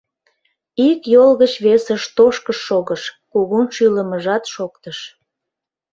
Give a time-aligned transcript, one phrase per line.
[0.89, 4.99] Ик йол гыч весыш тошкышт шогыш, кугун шӱлымыжат шоктыш.